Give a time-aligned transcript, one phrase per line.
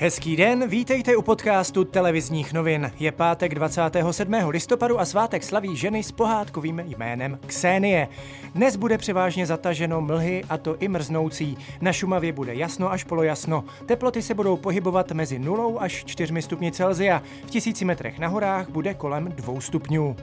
[0.00, 2.92] Hezký den, vítejte u podcastu televizních novin.
[2.98, 4.34] Je pátek 27.
[4.48, 8.08] listopadu a svátek slaví ženy s pohádkovým jménem Ksenie.
[8.54, 11.58] Dnes bude převážně zataženo mlhy a to i mrznoucí.
[11.80, 13.64] Na Šumavě bude jasno až polojasno.
[13.86, 17.22] Teploty se budou pohybovat mezi 0 až 4 stupni Celzia.
[17.46, 20.16] V tisíci metrech na horách bude kolem 2 stupňů.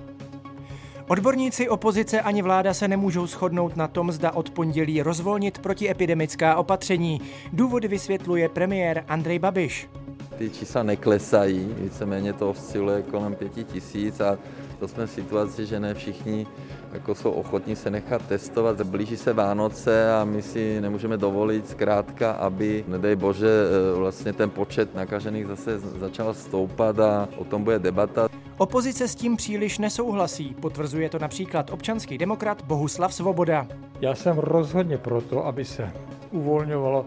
[1.08, 7.22] Odborníci opozice ani vláda se nemůžou shodnout na tom, zda od pondělí rozvolnit protiepidemická opatření.
[7.54, 9.90] Důvody vysvětluje premiér Andrej Babiš.
[10.38, 14.38] Ty čísla neklesají, víceméně to osciluje kolem pěti tisíc a
[14.80, 16.48] to jsme v situaci, že ne všichni
[16.94, 18.82] jako jsou ochotní se nechat testovat.
[18.82, 24.50] Blíží se Vánoce a my si nemůžeme dovolit zkrátka, aby, nedej bože, e, vlastně ten
[24.50, 28.30] počet nakažených zase začal stoupat a o tom bude debata.
[28.58, 33.68] Opozice s tím příliš nesouhlasí, potvrzuje to například občanský demokrat Bohuslav Svoboda.
[34.02, 35.92] Já jsem rozhodně proto, aby se
[36.32, 37.06] uvolňovalo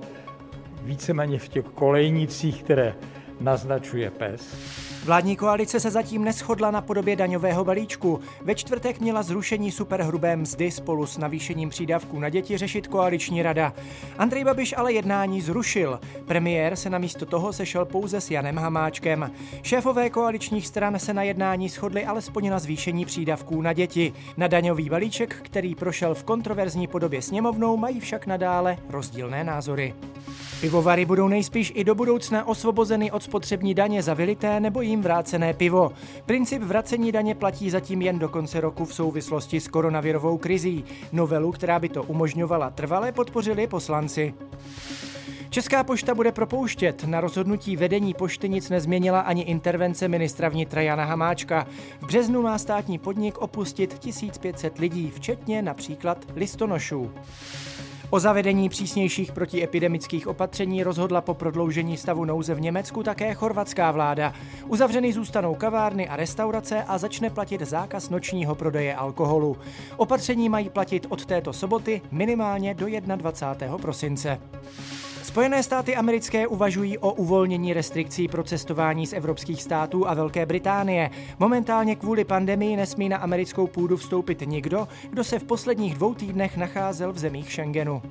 [0.83, 2.95] víceméně v těch kolejnicích, které
[3.41, 4.43] naznačuje PES.
[5.05, 8.21] Vládní koalice se zatím neschodla na podobě daňového balíčku.
[8.43, 13.73] Ve čtvrtek měla zrušení superhrubé mzdy spolu s navýšením přídavků na děti řešit koaliční rada.
[14.19, 16.01] Andrej Babiš ale jednání zrušil.
[16.27, 19.31] Premiér se namísto toho sešel pouze s Janem Hamáčkem.
[19.63, 24.13] Šéfové koaličních stran se na jednání shodli alespoň na zvýšení přídavků na děti.
[24.37, 29.95] Na daňový balíček, který prošel v kontroverzní podobě sněmovnou, mají však nadále rozdílné názory.
[30.61, 35.55] Pivovary budou nejspíš i do budoucna osvobozeny od spotřební daně za vylité nebo jim vrácené
[35.55, 35.93] pivo.
[36.27, 40.85] Princip vracení daně platí zatím jen do konce roku v souvislosti s koronavirovou krizí.
[41.13, 44.35] Novelu, která by to umožňovala trvale, podpořili poslanci.
[45.51, 47.05] Česká pošta bude propouštět.
[47.05, 51.67] Na rozhodnutí vedení pošty nic nezměnila ani intervence ministra vnitra Jana Hamáčka.
[52.01, 57.11] V březnu má státní podnik opustit 1500 lidí, včetně například listonošů.
[58.11, 64.33] O zavedení přísnějších protiepidemických opatření rozhodla po prodloužení stavu nouze v Německu také chorvatská vláda.
[64.67, 69.57] Uzavřeny zůstanou kavárny a restaurace a začne platit zákaz nočního prodeje alkoholu.
[69.97, 72.87] Opatření mají platit od této soboty minimálně do
[73.17, 73.79] 21.
[73.79, 74.39] prosince.
[75.29, 81.11] Spojené státy americké uvažují o uvolnění restrikcí pro cestování z evropských států a Velké Británie.
[81.39, 86.57] Momentálně kvůli pandemii nesmí na americkou půdu vstoupit nikdo, kdo se v posledních dvou týdnech
[86.57, 88.03] nacházel v zemích Schengenu.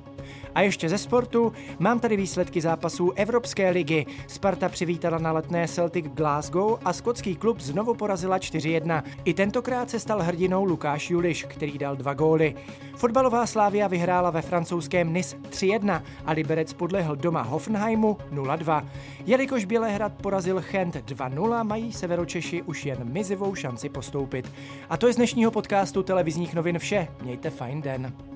[0.54, 4.06] A ještě ze sportu mám tady výsledky zápasů Evropské ligy.
[4.26, 9.02] Sparta přivítala na letné Celtic Glasgow a skotský klub znovu porazila 4-1.
[9.24, 12.54] I tentokrát se stal hrdinou Lukáš Juliš, který dal dva góly.
[12.96, 18.84] Fotbalová Slávia vyhrála ve francouzském Nice 3-1 a Liberec podlehl doma Hoffenheimu 0-2.
[19.26, 24.52] Jelikož Bělehrad porazil Chent 2-0, mají Severočeši už jen mizivou šanci postoupit.
[24.90, 27.08] A to je z dnešního podcastu televizních novin vše.
[27.22, 28.27] Mějte fajn den.